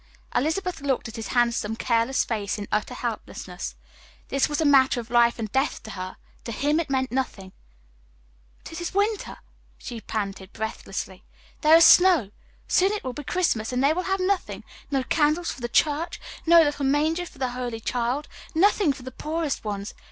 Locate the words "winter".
8.95-9.37